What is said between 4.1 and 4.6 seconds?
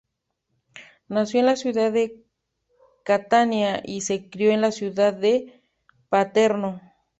crio